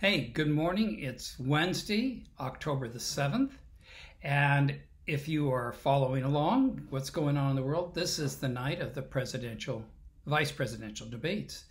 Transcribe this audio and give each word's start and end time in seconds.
Hey, 0.00 0.28
good 0.28 0.48
morning. 0.48 0.98
It's 1.00 1.38
Wednesday, 1.38 2.22
October 2.40 2.88
the 2.88 2.98
7th. 2.98 3.50
And 4.22 4.78
if 5.06 5.28
you 5.28 5.52
are 5.52 5.74
following 5.74 6.22
along 6.22 6.86
what's 6.88 7.10
going 7.10 7.36
on 7.36 7.50
in 7.50 7.56
the 7.56 7.62
world, 7.62 7.94
this 7.94 8.18
is 8.18 8.36
the 8.36 8.48
night 8.48 8.80
of 8.80 8.94
the 8.94 9.02
presidential, 9.02 9.84
vice 10.24 10.50
presidential 10.50 11.06
debates, 11.06 11.64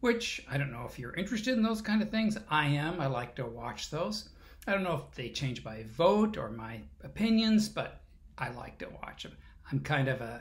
which 0.00 0.42
I 0.50 0.56
don't 0.56 0.72
know 0.72 0.86
if 0.88 0.98
you're 0.98 1.12
interested 1.12 1.58
in 1.58 1.62
those 1.62 1.82
kind 1.82 2.00
of 2.00 2.08
things. 2.08 2.38
I 2.48 2.68
am. 2.68 3.02
I 3.02 3.06
like 3.06 3.34
to 3.34 3.44
watch 3.44 3.90
those. 3.90 4.30
I 4.66 4.72
don't 4.72 4.82
know 4.82 5.04
if 5.06 5.14
they 5.14 5.28
change 5.28 5.62
my 5.62 5.82
vote 5.94 6.38
or 6.38 6.48
my 6.48 6.80
opinions, 7.02 7.68
but 7.68 8.00
I 8.38 8.48
like 8.48 8.78
to 8.78 8.88
watch 9.02 9.24
them. 9.24 9.36
I'm 9.70 9.80
kind 9.80 10.08
of 10.08 10.22
a 10.22 10.40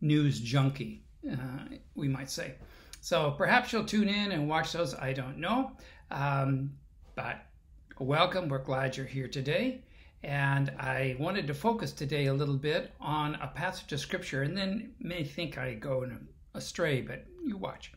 news 0.00 0.40
junkie, 0.40 1.04
uh, 1.30 1.76
we 1.94 2.08
might 2.08 2.32
say. 2.32 2.54
So 3.00 3.30
perhaps 3.32 3.72
you'll 3.72 3.84
tune 3.84 4.08
in 4.08 4.32
and 4.32 4.48
watch 4.48 4.72
those. 4.72 4.94
I 4.94 5.12
don't 5.12 5.38
know. 5.38 5.72
Um, 6.10 6.72
but 7.14 7.46
welcome. 7.98 8.48
We're 8.48 8.62
glad 8.62 8.96
you're 8.96 9.06
here 9.06 9.28
today. 9.28 9.82
And 10.22 10.70
I 10.78 11.16
wanted 11.18 11.46
to 11.46 11.54
focus 11.54 11.92
today 11.92 12.26
a 12.26 12.34
little 12.34 12.58
bit 12.58 12.92
on 13.00 13.36
a 13.36 13.46
passage 13.48 13.90
of 13.92 14.00
scripture 14.00 14.42
and 14.42 14.56
then 14.56 14.92
may 15.00 15.24
think 15.24 15.56
I 15.56 15.74
go 15.74 16.06
astray, 16.54 17.00
but 17.00 17.24
you 17.42 17.56
watch. 17.56 17.92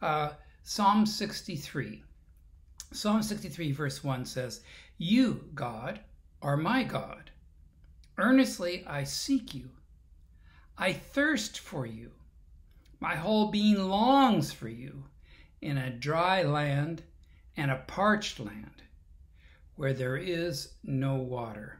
Uh, 0.00 0.30
Psalm 0.62 1.04
63. 1.04 2.02
Psalm 2.92 3.22
63, 3.22 3.72
verse 3.72 4.02
1 4.02 4.24
says, 4.24 4.62
You, 4.96 5.44
God, 5.54 6.00
are 6.40 6.56
my 6.56 6.84
God. 6.84 7.30
Earnestly 8.16 8.82
I 8.86 9.04
seek 9.04 9.54
you. 9.54 9.68
I 10.78 10.94
thirst 10.94 11.58
for 11.58 11.84
you. 11.84 12.12
My 13.00 13.14
whole 13.14 13.50
being 13.50 13.88
longs 13.88 14.52
for 14.52 14.68
you 14.68 15.04
in 15.60 15.78
a 15.78 15.90
dry 15.90 16.42
land 16.42 17.02
and 17.56 17.70
a 17.70 17.84
parched 17.86 18.40
land 18.40 18.82
where 19.76 19.92
there 19.92 20.16
is 20.16 20.74
no 20.82 21.16
water. 21.16 21.78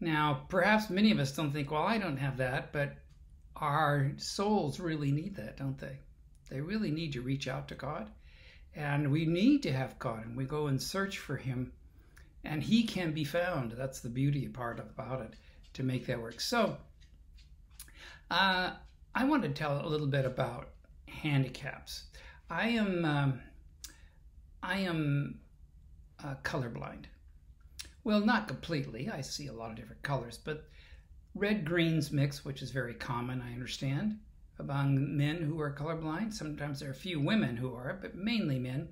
Now, 0.00 0.44
perhaps 0.48 0.90
many 0.90 1.10
of 1.10 1.18
us 1.18 1.34
don't 1.34 1.52
think, 1.52 1.70
well, 1.70 1.82
I 1.82 1.98
don't 1.98 2.16
have 2.16 2.36
that, 2.38 2.72
but 2.72 2.96
our 3.56 4.12
souls 4.16 4.78
really 4.80 5.10
need 5.10 5.36
that, 5.36 5.56
don't 5.56 5.78
they? 5.78 5.98
They 6.50 6.60
really 6.60 6.90
need 6.90 7.12
to 7.12 7.20
reach 7.20 7.48
out 7.48 7.68
to 7.68 7.74
God. 7.74 8.10
And 8.74 9.10
we 9.10 9.26
need 9.26 9.62
to 9.64 9.72
have 9.72 9.98
God, 9.98 10.24
and 10.24 10.36
we 10.36 10.44
go 10.44 10.68
and 10.68 10.80
search 10.80 11.18
for 11.18 11.36
Him, 11.36 11.72
and 12.44 12.62
He 12.62 12.84
can 12.84 13.12
be 13.12 13.24
found. 13.24 13.72
That's 13.72 14.00
the 14.00 14.08
beauty 14.08 14.46
part 14.46 14.78
about 14.78 15.22
it 15.22 15.34
to 15.74 15.82
make 15.82 16.06
that 16.06 16.20
work. 16.20 16.40
So, 16.40 16.76
uh, 18.30 18.70
I 19.18 19.24
want 19.24 19.42
to 19.42 19.48
tell 19.48 19.84
a 19.84 19.88
little 19.88 20.06
bit 20.06 20.24
about 20.24 20.68
handicaps. 21.08 22.04
I 22.48 22.68
am 22.68 23.04
um, 23.04 23.40
I 24.62 24.78
am 24.78 25.40
uh, 26.22 26.36
colorblind. 26.44 27.06
Well, 28.04 28.20
not 28.20 28.46
completely. 28.46 29.10
I 29.12 29.22
see 29.22 29.48
a 29.48 29.52
lot 29.52 29.70
of 29.70 29.76
different 29.76 30.04
colors, 30.04 30.38
but 30.38 30.68
red 31.34 31.64
greens 31.64 32.12
mix, 32.12 32.44
which 32.44 32.62
is 32.62 32.70
very 32.70 32.94
common, 32.94 33.42
I 33.42 33.52
understand, 33.54 34.20
among 34.60 35.16
men 35.16 35.42
who 35.42 35.60
are 35.60 35.74
colorblind. 35.74 36.32
Sometimes 36.32 36.78
there 36.78 36.90
are 36.90 36.92
a 36.92 36.94
few 36.94 37.18
women 37.18 37.56
who 37.56 37.74
are, 37.74 37.98
but 38.00 38.14
mainly 38.14 38.60
men. 38.60 38.88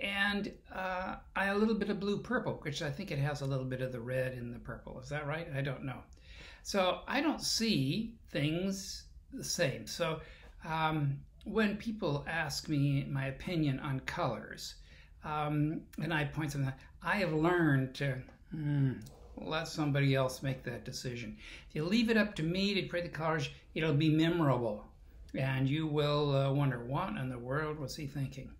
And 0.00 0.52
uh, 0.74 1.18
I 1.36 1.46
a 1.46 1.56
little 1.56 1.76
bit 1.76 1.90
of 1.90 2.00
blue 2.00 2.18
purple, 2.18 2.58
which 2.62 2.82
I 2.82 2.90
think 2.90 3.12
it 3.12 3.20
has 3.20 3.40
a 3.40 3.46
little 3.46 3.66
bit 3.66 3.82
of 3.82 3.92
the 3.92 4.00
red 4.00 4.32
in 4.32 4.52
the 4.52 4.58
purple. 4.58 4.98
Is 4.98 5.10
that 5.10 5.28
right? 5.28 5.46
I 5.54 5.60
don't 5.60 5.84
know. 5.84 6.00
So 6.64 7.02
I 7.06 7.20
don't 7.20 7.40
see 7.40 8.16
things 8.30 9.03
the 9.36 9.44
same. 9.44 9.86
So 9.86 10.20
um, 10.64 11.18
when 11.44 11.76
people 11.76 12.24
ask 12.28 12.68
me 12.68 13.06
my 13.10 13.26
opinion 13.26 13.80
on 13.80 14.00
colors, 14.00 14.74
um, 15.24 15.82
and 16.02 16.12
I 16.12 16.24
point 16.24 16.52
something 16.52 16.68
out, 16.68 16.78
I 17.02 17.16
have 17.16 17.32
learned 17.32 17.94
to 17.96 18.16
hmm, 18.50 18.92
let 19.36 19.68
somebody 19.68 20.14
else 20.14 20.42
make 20.42 20.62
that 20.64 20.84
decision. 20.84 21.36
If 21.68 21.74
you 21.74 21.84
leave 21.84 22.10
it 22.10 22.16
up 22.16 22.34
to 22.36 22.42
me 22.42 22.74
to 22.74 22.82
create 22.82 23.04
the 23.04 23.18
colors, 23.18 23.48
it'll 23.74 23.94
be 23.94 24.10
memorable. 24.10 24.84
And 25.34 25.68
you 25.68 25.86
will 25.86 26.34
uh, 26.34 26.52
wonder, 26.52 26.84
what 26.84 27.16
in 27.16 27.28
the 27.28 27.38
world 27.38 27.78
was 27.78 27.96
he 27.96 28.06
thinking? 28.06 28.50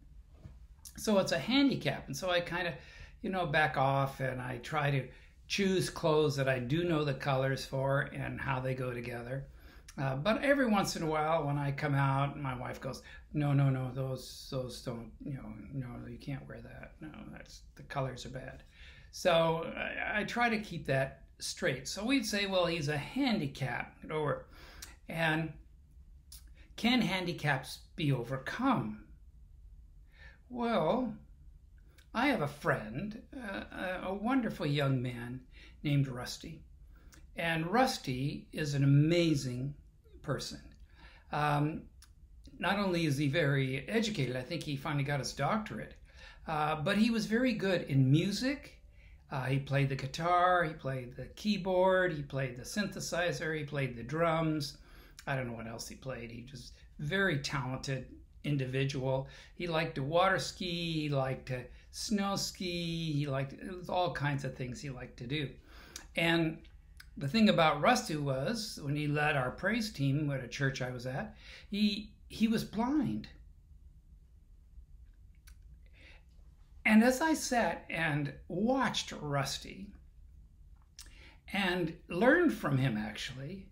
So 0.97 1.19
it's 1.19 1.33
a 1.33 1.39
handicap. 1.39 2.07
And 2.07 2.17
so 2.17 2.31
I 2.31 2.41
kind 2.41 2.67
of, 2.67 2.75
you 3.23 3.31
know, 3.31 3.47
back 3.47 3.77
off 3.77 4.21
and 4.21 4.41
I 4.41 4.59
try 4.59 4.91
to 4.91 5.07
choose 5.47 5.91
clothes 5.91 6.37
that 6.37 6.49
I 6.49 6.59
do 6.59 6.85
know 6.85 7.05
the 7.05 7.15
colors 7.15 7.65
for 7.65 8.11
and 8.13 8.41
how 8.41 8.61
they 8.61 8.75
go 8.75 8.93
together. 8.93 9.45
Uh, 9.97 10.17
but 10.17 10.43
every 10.43 10.67
once 10.67 10.97
in 10.97 11.03
a 11.03 11.07
while, 11.07 11.45
when 11.45 11.57
I 11.57 11.71
come 11.71 11.95
out, 11.95 12.39
my 12.39 12.57
wife 12.57 12.81
goes, 12.81 13.03
"No, 13.33 13.53
no, 13.53 13.71
no, 13.71 13.93
those 13.93 14.49
those 14.51 14.81
don't, 14.83 15.13
you 15.25 15.35
know, 15.35 15.53
no, 15.73 16.07
you 16.09 16.19
can't 16.19 16.47
wear 16.49 16.61
that. 16.61 16.93
No, 17.01 17.11
that's 17.33 17.63
the 17.77 17.85
colors 17.85 18.27
are 18.27 18.31
bad." 18.31 18.65
So 19.13 19.73
I, 19.77 20.21
I 20.21 20.25
try 20.25 20.49
to 20.49 20.59
keep 20.59 20.87
that 20.87 21.23
straight. 21.39 21.87
So 21.87 22.05
we'd 22.05 22.27
say, 22.27 22.47
"Well, 22.47 22.67
he's 22.67 22.89
a 22.89 22.97
handicap," 22.97 23.97
or, 24.11 24.47
and 25.09 25.53
can 26.77 27.01
handicaps 27.01 27.79
be 27.95 28.11
overcome? 28.11 29.05
Well, 30.49 31.15
I 32.13 32.29
have 32.29 32.43
a 32.43 32.49
friend, 32.49 33.23
uh, 33.37 33.65
a 34.03 34.15
wonderful 34.15 34.67
young 34.67 35.01
man 35.01 35.41
named 35.83 36.09
Rusty. 36.09 36.63
And 37.37 37.67
Rusty 37.67 38.47
is 38.53 38.75
an 38.75 38.85
amazing 38.85 39.75
person. 40.23 40.61
Um, 41.33 41.83
not 42.59 42.79
only 42.79 43.07
is 43.07 43.17
he 43.17 43.29
very 43.29 43.89
educated, 43.89 44.37
I 44.37 44.43
think 44.43 44.63
he 44.63 44.77
finally 44.77 45.05
got 45.05 45.19
his 45.19 45.33
doctorate, 45.33 45.95
uh, 46.47 46.77
but 46.77 46.97
he 46.97 47.11
was 47.11 47.27
very 47.27 47.53
good 47.53 47.83
in 47.83 48.11
music. 48.11 48.81
Uh, 49.31 49.45
he 49.45 49.59
played 49.59 49.89
the 49.89 49.97
guitar, 49.97 50.63
he 50.63 50.73
played 50.75 51.17
the 51.17 51.27
keyboard, 51.35 52.13
he 52.13 52.23
played 52.23 52.57
the 52.57 52.63
synthesizer, 52.63 53.57
he 53.59 53.65
played 53.65 53.97
the 53.97 54.03
drums. 54.03 54.77
I 55.27 55.35
don't 55.35 55.49
know 55.49 55.55
what 55.55 55.67
else 55.67 55.89
he 55.89 55.97
played. 55.97 56.31
He 56.31 56.47
was 56.51 56.73
very 56.99 57.39
talented 57.39 58.07
individual. 58.45 59.27
He 59.55 59.67
liked 59.67 59.97
to 59.97 60.03
water 60.03 60.39
ski, 60.39 60.93
he 60.93 61.09
liked 61.09 61.47
to 61.47 61.65
snow 61.91 62.37
ski, 62.37 63.13
he 63.13 63.27
liked 63.27 63.55
all 63.89 64.13
kinds 64.13 64.45
of 64.45 64.55
things 64.55 64.81
he 64.81 64.91
liked 64.91 65.17
to 65.19 65.27
do. 65.27 65.49
And 66.17 66.59
the 67.17 67.29
thing 67.29 67.49
about 67.49 67.81
Rusty 67.81 68.17
was 68.17 68.79
when 68.83 68.97
he 68.97 69.07
led 69.07 69.37
our 69.37 69.51
praise 69.51 69.93
team 69.93 70.31
at 70.31 70.43
a 70.43 70.49
church 70.49 70.83
I 70.83 70.91
was 70.91 71.07
at, 71.07 71.37
he 71.71 72.11
he 72.29 72.49
was 72.49 72.65
blind. 72.65 73.29
And 76.85 77.03
as 77.03 77.21
I 77.21 77.35
sat 77.35 77.85
and 77.89 78.35
watched 78.49 79.13
Rusty 79.13 79.87
and 81.53 81.97
learned 82.09 82.53
from 82.53 82.79
him 82.79 82.97
actually, 82.97 83.67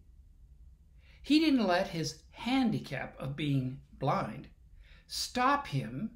he 1.22 1.38
didn't 1.40 1.66
let 1.66 1.88
his 1.88 2.22
handicap 2.30 3.18
of 3.18 3.36
being 3.36 3.80
blind 3.98 4.48
stop 5.06 5.66
him 5.66 6.10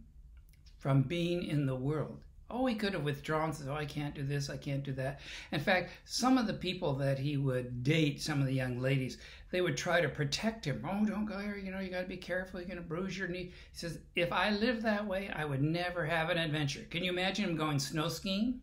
from 0.78 1.02
being 1.02 1.44
in 1.44 1.66
the 1.66 1.76
world. 1.76 2.22
Oh, 2.48 2.66
he 2.66 2.76
could 2.76 2.92
have 2.92 3.02
withdrawn, 3.02 3.52
says, 3.52 3.66
Oh, 3.66 3.74
I 3.74 3.84
can't 3.84 4.14
do 4.14 4.22
this, 4.22 4.48
I 4.48 4.56
can't 4.56 4.84
do 4.84 4.92
that. 4.92 5.20
In 5.50 5.60
fact, 5.60 5.90
some 6.04 6.38
of 6.38 6.46
the 6.46 6.54
people 6.54 6.94
that 6.94 7.18
he 7.18 7.36
would 7.36 7.82
date, 7.82 8.22
some 8.22 8.40
of 8.40 8.46
the 8.46 8.54
young 8.54 8.80
ladies, 8.80 9.18
they 9.50 9.60
would 9.60 9.76
try 9.76 10.00
to 10.00 10.08
protect 10.08 10.64
him. 10.64 10.86
Oh, 10.88 11.04
don't 11.04 11.26
go 11.26 11.38
here, 11.40 11.56
you 11.56 11.72
know, 11.72 11.80
you 11.80 11.90
got 11.90 12.02
to 12.02 12.06
be 12.06 12.16
careful, 12.16 12.60
you're 12.60 12.68
going 12.68 12.78
to 12.78 12.84
bruise 12.88 13.18
your 13.18 13.26
knee. 13.26 13.52
He 13.72 13.78
says, 13.78 13.98
If 14.14 14.32
I 14.32 14.50
lived 14.50 14.82
that 14.82 15.04
way, 15.04 15.28
I 15.34 15.44
would 15.44 15.62
never 15.62 16.06
have 16.06 16.30
an 16.30 16.38
adventure. 16.38 16.86
Can 16.88 17.02
you 17.02 17.10
imagine 17.10 17.46
him 17.46 17.56
going 17.56 17.80
snow 17.80 18.08
skiing 18.08 18.60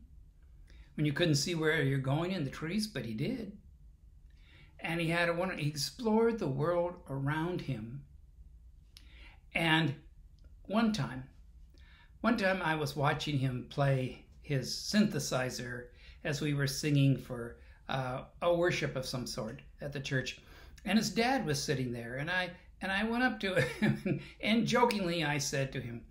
when 0.96 1.06
you 1.06 1.12
couldn't 1.12 1.36
see 1.36 1.56
where 1.56 1.82
you're 1.82 2.00
going 2.00 2.32
in 2.32 2.46
the 2.46 2.50
trees? 2.50 2.88
But 2.88 3.06
he 3.06 3.14
did. 3.14 3.52
And 4.80 5.02
he 5.02 5.10
had 5.10 5.28
a 5.28 5.34
wonder, 5.34 5.56
he 5.56 5.68
explored 5.68 6.40
the 6.40 6.48
world 6.48 6.96
around 7.10 7.62
him. 7.62 8.04
And 9.56 9.96
one 10.68 10.94
time, 10.94 11.26
one 12.24 12.38
time 12.38 12.62
I 12.64 12.76
was 12.76 12.96
watching 12.96 13.38
him 13.38 13.66
play 13.70 14.24
his 14.42 14.72
synthesizer 14.72 15.88
as 16.24 16.40
we 16.40 16.54
were 16.54 16.68
singing 16.68 17.18
for 17.18 17.58
uh, 17.90 18.22
a 18.42 18.56
worship 18.56 18.96
of 18.96 19.06
some 19.06 19.28
sort 19.28 19.62
at 19.82 19.92
the 19.92 20.00
church, 20.00 20.40
and 20.86 20.98
his 20.98 21.10
dad 21.10 21.46
was 21.46 21.62
sitting 21.62 21.92
there, 21.92 22.16
and 22.16 22.32
I 22.32 22.52
and 22.80 22.94
I 22.94 23.04
went 23.04 23.24
up 23.24 23.42
to 23.42 23.62
him 23.82 24.22
and 24.40 24.66
jokingly 24.66 25.26
I 25.26 25.38
said 25.38 25.74
to 25.74 25.82
him, 25.82 26.06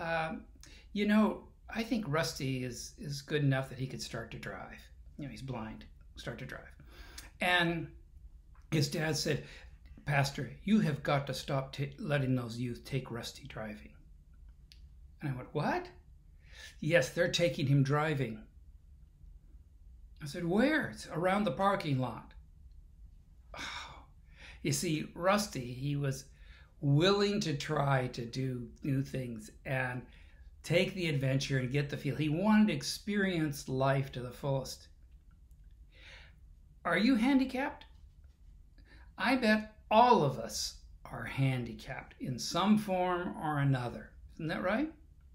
uh, 0.00 0.36
"You 0.94 1.06
know, 1.06 1.44
I 1.68 1.82
think 1.82 2.06
Rusty 2.08 2.64
is 2.64 2.94
is 2.96 3.20
good 3.20 3.42
enough 3.42 3.68
that 3.68 3.78
he 3.78 3.86
could 3.86 4.00
start 4.00 4.30
to 4.30 4.38
drive. 4.38 4.80
You 5.18 5.26
know, 5.26 5.30
he's 5.30 5.42
blind, 5.42 5.84
start 6.16 6.38
to 6.38 6.46
drive." 6.46 6.74
And 7.42 7.88
his 8.70 8.88
dad 8.88 9.18
said, 9.18 9.44
"Pastor, 10.06 10.50
you 10.64 10.80
have 10.80 11.02
got 11.02 11.26
to 11.26 11.34
stop 11.34 11.74
t- 11.74 11.92
letting 11.98 12.36
those 12.36 12.56
youth 12.56 12.86
take 12.86 13.10
Rusty 13.10 13.46
driving." 13.46 13.92
And 15.22 15.30
I 15.30 15.36
went, 15.36 15.48
What? 15.52 15.86
Yes, 16.80 17.08
they're 17.08 17.30
taking 17.30 17.66
him 17.66 17.82
driving. 17.82 18.42
I 20.22 20.26
said, 20.26 20.44
Where? 20.44 20.90
It's 20.90 21.08
around 21.08 21.44
the 21.44 21.52
parking 21.52 21.98
lot. 21.98 22.32
Oh. 23.58 23.60
You 24.64 24.70
see, 24.70 25.08
Rusty, 25.16 25.72
he 25.72 25.96
was 25.96 26.26
willing 26.80 27.40
to 27.40 27.56
try 27.56 28.06
to 28.12 28.24
do 28.24 28.68
new 28.84 29.02
things. 29.02 29.50
And 29.66 30.02
take 30.62 30.94
the 30.94 31.08
adventure 31.08 31.58
and 31.58 31.72
get 31.72 31.90
the 31.90 31.96
feel. 31.96 32.16
He 32.16 32.28
wanted 32.28 32.68
to 32.68 32.74
experience 32.74 33.68
life 33.68 34.12
to 34.12 34.20
the 34.20 34.30
fullest. 34.30 34.88
Are 36.84 36.98
you 36.98 37.16
handicapped? 37.16 37.84
I 39.18 39.36
bet 39.36 39.76
all 39.90 40.24
of 40.24 40.38
us 40.38 40.76
are 41.04 41.24
handicapped 41.24 42.14
in 42.20 42.38
some 42.38 42.78
form 42.78 43.36
or 43.42 43.58
another. 43.58 44.10
Isn't 44.34 44.48
that 44.48 44.62
right? 44.62 44.90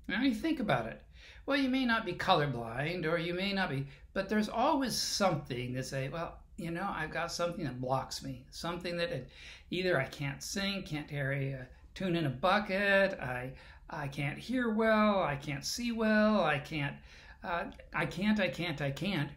Now 0.08 0.22
you 0.22 0.34
think 0.34 0.60
about 0.60 0.88
it. 0.88 1.02
Well, 1.46 1.58
you 1.58 1.70
may 1.70 1.86
not 1.86 2.06
be 2.06 2.14
colorblind 2.14 3.06
or 3.06 3.18
you 3.18 3.34
may 3.34 3.54
not 3.54 3.70
be, 3.70 3.88
but 4.14 4.30
there's 4.30 4.50
always 4.50 4.96
something 4.96 5.74
to 5.74 5.84
say, 5.84 6.10
well, 6.10 6.40
you 6.58 6.72
know, 6.72 6.90
I've 6.90 7.12
got 7.12 7.32
something 7.32 7.64
that 7.66 7.80
blocks 7.80 8.24
me. 8.24 8.46
Something 8.50 8.98
that 8.98 9.12
it, 9.12 9.30
either 9.70 10.00
I 10.00 10.06
can't 10.06 10.42
sing, 10.42 10.84
can't 10.84 11.08
carry 11.08 11.52
a 11.52 11.68
tune 11.94 12.16
in 12.16 12.26
a 12.26 12.30
bucket, 12.30 13.20
I 13.20 13.54
I 13.90 14.10
can't 14.10 14.38
hear 14.38 14.70
well, 14.70 15.22
I 15.24 15.36
can't 15.36 15.64
see 15.64 15.94
well, 15.94 16.44
I 16.44 16.60
can't 16.60 16.96
uh, 17.44 17.66
I 17.94 18.06
can't, 18.06 18.40
I 18.40 18.50
can't, 18.50 18.82
I 18.82 18.92
can't. 18.92 19.30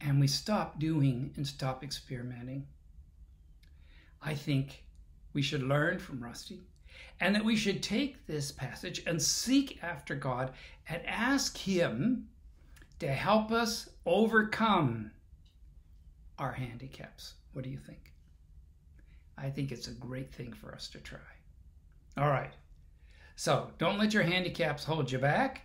And 0.00 0.20
we 0.20 0.26
stop 0.26 0.78
doing 0.78 1.32
and 1.36 1.46
stop 1.46 1.84
experimenting. 1.84 2.66
I 4.22 4.34
think 4.34 4.84
we 5.32 5.42
should 5.42 5.62
learn 5.62 5.98
from 5.98 6.22
Rusty 6.22 6.60
and 7.20 7.34
that 7.34 7.44
we 7.44 7.56
should 7.56 7.82
take 7.82 8.26
this 8.26 8.50
passage 8.50 9.02
and 9.06 9.20
seek 9.20 9.78
after 9.82 10.14
God 10.14 10.52
and 10.88 11.04
ask 11.06 11.56
Him 11.56 12.28
to 12.98 13.08
help 13.08 13.50
us 13.50 13.88
overcome 14.06 15.10
our 16.38 16.52
handicaps. 16.52 17.34
What 17.52 17.64
do 17.64 17.70
you 17.70 17.78
think? 17.78 18.12
I 19.36 19.50
think 19.50 19.72
it's 19.72 19.88
a 19.88 19.92
great 19.92 20.32
thing 20.32 20.52
for 20.52 20.74
us 20.74 20.88
to 20.88 20.98
try. 20.98 21.18
All 22.16 22.28
right. 22.28 22.52
So 23.36 23.70
don't 23.78 23.98
let 23.98 24.12
your 24.12 24.22
handicaps 24.22 24.84
hold 24.84 25.10
you 25.10 25.18
back. 25.18 25.62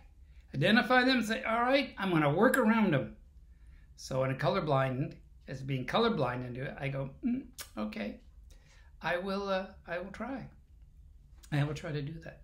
Identify 0.54 1.04
them 1.04 1.18
and 1.18 1.26
say, 1.26 1.42
all 1.42 1.60
right, 1.60 1.90
I'm 1.98 2.10
going 2.10 2.22
to 2.22 2.30
work 2.30 2.56
around 2.56 2.94
them. 2.94 3.16
So 3.96 4.24
in 4.24 4.30
a 4.30 4.34
colorblind, 4.34 5.14
as 5.48 5.60
being 5.60 5.84
colorblind 5.84 6.46
into 6.46 6.62
it, 6.62 6.74
I 6.78 6.88
go, 6.88 7.10
mm, 7.24 7.42
okay, 7.76 8.20
I 9.02 9.18
will, 9.18 9.48
uh, 9.48 9.66
I 9.86 9.98
will 9.98 10.10
try. 10.12 10.46
I 11.52 11.64
will 11.64 11.74
try 11.74 11.92
to 11.92 12.02
do 12.02 12.14
that 12.24 12.42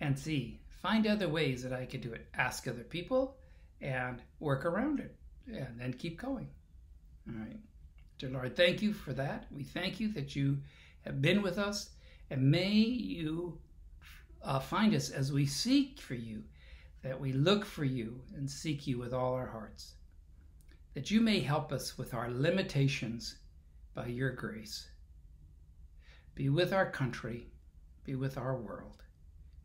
and 0.00 0.18
see, 0.18 0.60
find 0.82 1.06
other 1.06 1.28
ways 1.28 1.62
that 1.62 1.72
I 1.72 1.86
could 1.86 2.00
do 2.00 2.12
it. 2.12 2.26
Ask 2.34 2.68
other 2.68 2.84
people 2.84 3.36
and 3.80 4.22
work 4.40 4.64
around 4.64 5.00
it 5.00 5.16
and 5.46 5.78
then 5.78 5.94
keep 5.94 6.20
going. 6.20 6.48
All 7.28 7.38
right. 7.38 7.58
Dear 8.18 8.30
Lord, 8.30 8.56
thank 8.56 8.82
you 8.82 8.92
for 8.92 9.12
that. 9.14 9.46
We 9.50 9.64
thank 9.64 9.98
you 9.98 10.12
that 10.12 10.36
you 10.36 10.58
have 11.02 11.20
been 11.20 11.42
with 11.42 11.58
us 11.58 11.90
and 12.30 12.50
may 12.50 12.72
you 12.72 13.58
uh, 14.42 14.60
find 14.60 14.94
us 14.94 15.10
as 15.10 15.32
we 15.32 15.46
seek 15.46 16.00
for 16.00 16.14
you, 16.14 16.42
that 17.02 17.18
we 17.18 17.32
look 17.32 17.64
for 17.64 17.84
you 17.84 18.20
and 18.36 18.50
seek 18.50 18.86
you 18.86 18.98
with 18.98 19.12
all 19.12 19.34
our 19.34 19.46
hearts, 19.46 19.94
that 20.94 21.10
you 21.10 21.20
may 21.20 21.40
help 21.40 21.72
us 21.72 21.98
with 21.98 22.14
our 22.14 22.30
limitations 22.30 23.36
by 23.94 24.06
your 24.06 24.30
grace. 24.30 24.86
Be 26.34 26.48
with 26.48 26.72
our 26.72 26.90
country, 26.90 27.48
be 28.04 28.14
with 28.14 28.38
our 28.38 28.56
world. 28.56 29.02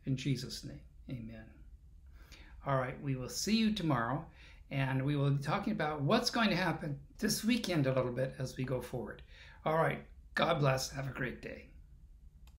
In 0.06 0.16
Jesus' 0.16 0.64
name, 0.64 0.80
amen. 1.08 1.44
All 2.66 2.76
right, 2.76 3.00
we 3.02 3.16
will 3.16 3.28
see 3.28 3.56
you 3.56 3.72
tomorrow, 3.72 4.24
and 4.70 5.02
we 5.04 5.16
will 5.16 5.30
be 5.30 5.42
talking 5.42 5.72
about 5.72 6.02
what's 6.02 6.30
going 6.30 6.50
to 6.50 6.56
happen 6.56 6.98
this 7.18 7.44
weekend 7.44 7.86
a 7.86 7.94
little 7.94 8.12
bit 8.12 8.34
as 8.38 8.56
we 8.56 8.64
go 8.64 8.80
forward. 8.80 9.22
All 9.64 9.76
right, 9.76 10.02
God 10.34 10.58
bless. 10.60 10.90
Have 10.90 11.08
a 11.08 11.12
great 11.12 11.42
day. 11.42 11.69